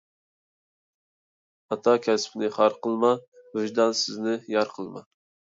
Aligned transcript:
ئاتا 1.75 1.93
كەسپىنى 2.07 2.49
خار 2.57 2.79
قىلما، 2.87 3.13
ۋىجدانسىزنى 3.59 4.37
يار 4.57 4.77
قىلما. 4.81 5.09